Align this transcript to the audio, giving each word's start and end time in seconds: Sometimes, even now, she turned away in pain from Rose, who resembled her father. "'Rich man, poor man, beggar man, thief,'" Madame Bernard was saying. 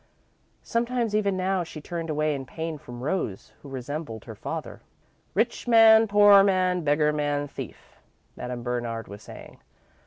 Sometimes, 0.63 1.13
even 1.13 1.37
now, 1.37 1.63
she 1.63 1.79
turned 1.79 2.09
away 2.09 2.33
in 2.33 2.43
pain 2.47 2.79
from 2.79 3.03
Rose, 3.03 3.53
who 3.61 3.69
resembled 3.69 4.25
her 4.25 4.33
father. 4.33 4.81
"'Rich 5.35 5.67
man, 5.67 6.07
poor 6.07 6.43
man, 6.43 6.81
beggar 6.81 7.13
man, 7.13 7.47
thief,'" 7.47 7.99
Madame 8.35 8.63
Bernard 8.63 9.07
was 9.07 9.21
saying. 9.21 9.59